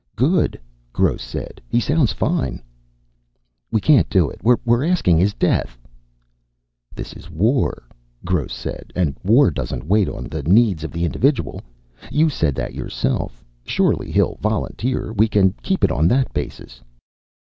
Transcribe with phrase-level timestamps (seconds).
[0.15, 0.59] "Good,"
[0.91, 1.61] Gross said.
[1.69, 2.63] "He sounds fine."
[3.71, 4.41] "We can't do it.
[4.41, 5.77] We're asking his death!"
[6.95, 7.83] "This is war,"
[8.25, 11.61] Gross said, "and war doesn't wait on the needs of the individual.
[12.11, 13.45] You said that yourself.
[13.63, 16.81] Surely he'll volunteer; we can keep it on that basis."